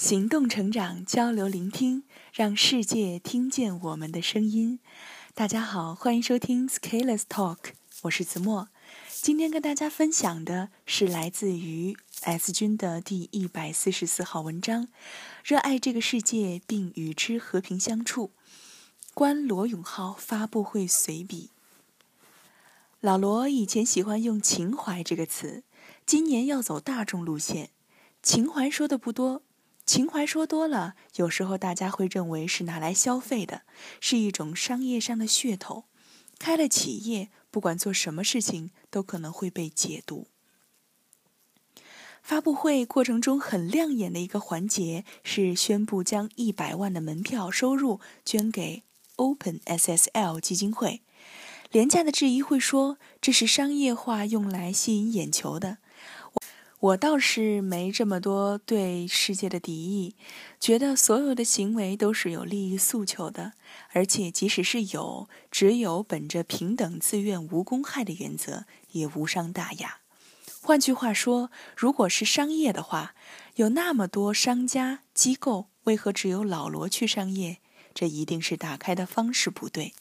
[0.00, 4.78] 行动成长，交流聆听，让世界听见我们的声音。
[5.34, 7.72] 大家好，欢迎收听 Scaleless Talk，
[8.02, 8.68] 我是子墨。
[9.10, 14.86] 今天跟大家分享的是来自于 S 君的第一百四十四号文章：
[15.42, 18.30] 热爱这个世界并与之和平相处。
[19.14, 21.50] 观罗永浩发布会随笔。
[23.00, 25.64] 老罗以前喜欢用“情怀”这个词，
[26.06, 27.70] 今年要走大众路线。
[28.22, 29.42] 情怀说的不多。
[29.88, 33.62] 情怀说多了，有时候大家会认为是拿来消费的，
[34.02, 35.84] 是一种商业上的噱头。
[36.38, 40.26] 开了企业，不管做什么事情，都可能会被解读。
[42.22, 48.82] 发布会过程中很亮眼的一个环节是宣布将一百万的门票收入捐给
[49.16, 51.00] Open SSL 基金会。
[51.70, 55.78] 廉价的质疑会说这是商业化用来吸引眼球的。
[56.80, 60.14] 我倒是没这么多对世界的敌意，
[60.60, 63.54] 觉得所有的行为都是有利益诉求的，
[63.92, 69.98] 而且即使是有，只有本着平等、自愿、无公害的原则，也无伤大雅。
[70.62, 73.16] 换句话说，如果是商业的话，
[73.56, 77.58] 有那么多商家机构，为何只有老罗去商业？
[77.92, 79.94] 这一定是打开的方式不对。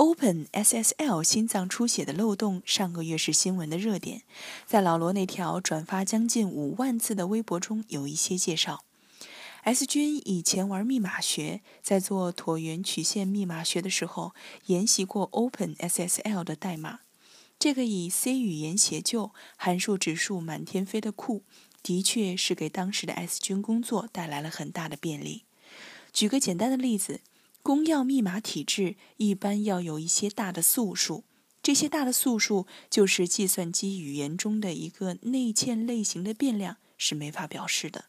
[0.00, 4.22] Open SSL 心脏出血的漏洞，上个月是新闻的热点。
[4.64, 8.82] 在老罗那条转发将近五万次的微博中，有一些介绍。
[9.64, 14.32] S 君以前玩密码学，在做椭圆曲线密码学的时候，
[14.68, 17.00] 研习过 Open SSL 的代码。
[17.58, 21.42] 这个以 C 语言写就、函数指数满天飞的库，
[21.82, 25.42] 的确是给当时的 S 君工作带来了很大的便利。
[26.10, 27.20] 举个简单的例子。
[27.62, 31.24] 公钥密码体制一般要有一些大的素数，
[31.62, 38.06] 这些大的素数就是计算机语言中的一个内嵌类型的变量，是没法表示的，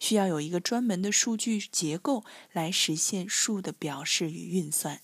[0.00, 5.02] 需要有一个专门的数据结构来实现数的表示与运算。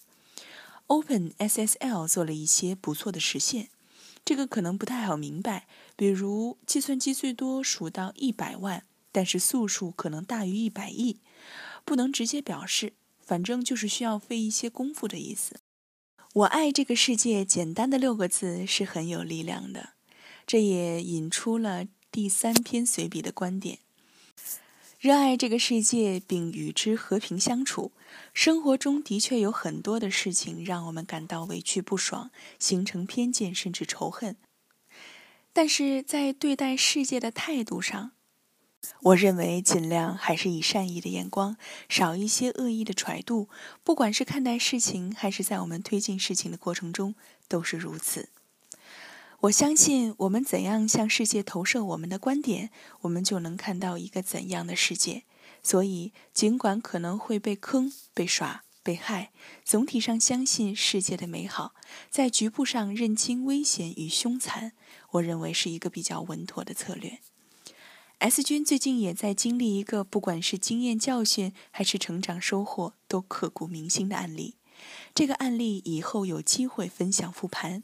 [0.87, 3.69] Open SSL 做了一些不错的实现，
[4.25, 5.67] 这个可能不太好明白，
[5.97, 11.21] 比如计算机最多数到一百万，但是素数可能大于一百亿，
[11.85, 12.95] 不能直接表示。
[13.25, 15.61] 反正就是需要费一些功夫的意思。
[16.35, 19.91] 我爱这个世界，简单的六个字是很有力量的。
[20.47, 23.79] 这也引出了第三篇随笔的观点：
[24.99, 27.93] 热爱这个世界并与之和平相处。
[28.35, 34.37] 生活中的确有很多的事情让我们感到委屈不爽，形成偏见甚至仇恨。
[35.53, 38.13] 但是在对待世界的态度上，
[39.01, 41.57] 我认为尽量还是以善意的眼光，
[41.89, 43.49] 少一些恶意的揣度。
[43.83, 47.15] 不管是看待事情，还是在我们推进事情的过程中，
[47.49, 48.29] 都是如此。
[49.41, 52.71] 我相信，我们怎样向世界投射我们的观点，
[53.01, 55.25] 我们就能看到一个怎样的世界。
[55.65, 59.33] 所以，尽管可能会被坑、被耍、被害，
[59.65, 61.75] 总体上相信世界的美好，
[62.09, 64.73] 在局部上认清危险与凶残，
[65.13, 67.19] 我认为是一个比较稳妥的策略。
[68.23, 74.55] S 君最近也在经历一个，不管是经验教训还是成长收获，都刻骨铭心的案例。
[75.13, 77.83] 这个案例以后有机会分享复盘，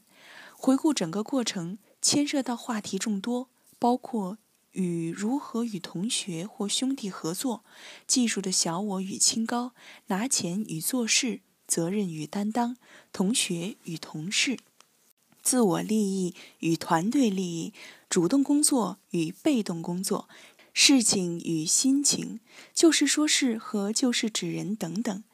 [0.56, 3.48] 回顾整个过程，牵涉到话题众多，
[3.80, 4.38] 包括
[4.70, 7.64] 与如何与同学或兄弟合作，
[8.06, 9.72] 技术的小我与清高，
[10.06, 12.76] 拿钱与做事，责任与担当，
[13.12, 14.56] 同学与同事。
[15.42, 17.72] 自我利益与团队利益，
[18.08, 20.28] 主动工作与被动工作，
[20.72, 22.40] 事情与心情，
[22.72, 25.24] 就事说事和就事指人等等。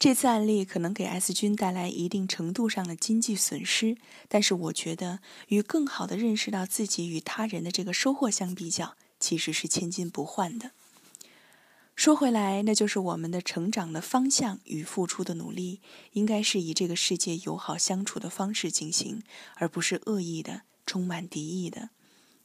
[0.00, 3.96] 这次案例可能给 S 君带来一定程度上的经济损失，
[4.28, 10.72] 但是我觉得与更好的认识到自己与他人的这个收获相比较，其实是千金不换的。
[11.96, 15.80] 说回来，那就是我们的成长的方向与付出的努力，
[16.12, 19.22] 应该是以这个世界友好相处的方式进行，
[19.56, 21.90] 而不是恶意的、充满敌意的。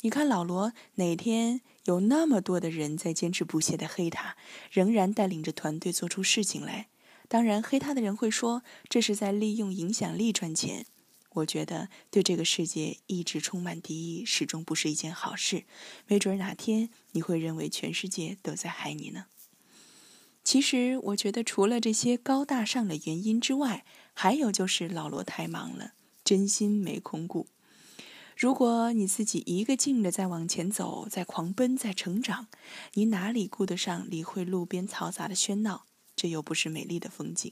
[0.04, 4.36] 你看老罗，哪天有那么多的人在坚持不懈的黑他，
[4.70, 6.90] 仍然带领着团队做出事情来。
[7.30, 10.86] 当然，黑他的人会说这是在利用影响力赚钱。
[11.36, 15.64] 我觉得对这个世界一直充满敌意，始终不是一件好事。
[16.06, 19.28] 没准哪天你会认为全世界都在害你呢。
[20.44, 25.94] 其实，我觉得除了这些高大上的原因之外，还有就是老罗太忙了，
[26.26, 27.48] 真心没空顾。
[28.36, 32.48] 如果你自己一个劲的在往前走，在狂奔，在成长，
[32.94, 35.86] 你哪里顾得上理会路边嘈杂的喧闹？
[36.16, 37.52] 这又不是美丽的风景。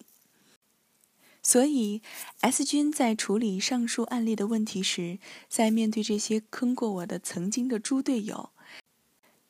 [1.44, 2.02] 所以
[2.42, 5.18] ，S 君在处理上述案例的问题时，
[5.50, 8.52] 在面对这些坑过我的曾经的猪队友。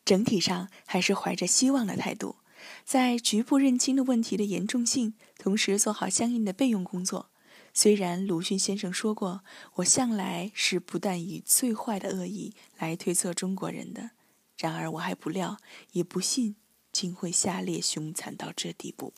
[0.06, 2.38] 整体上还是怀着希望的态度，
[2.86, 7.30] 在局部认清了问题的严重性，同时做好相应的备用工作。
[7.74, 9.44] 虽然鲁迅先生说过，
[9.76, 14.12] 我向来是不但以最坏的恶意来推测中国人的，
[14.58, 15.58] 然而我还不料，
[15.94, 16.56] 也不信，
[16.92, 19.14] 竟会下列凶残到这地步。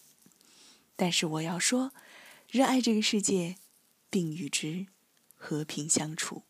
[0.96, 1.92] 但是我要说，
[2.50, 3.56] 热爱这个世界，
[4.10, 4.86] 并与之
[5.36, 6.44] 和平相处。